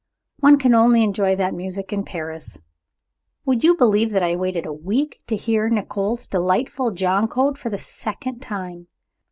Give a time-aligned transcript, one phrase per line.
[0.39, 2.59] One can only enjoy that music in Paris.
[3.45, 7.77] Would you believe that I waited a week to hear Nicolo's delightful Joconde for the
[7.77, 8.87] second time.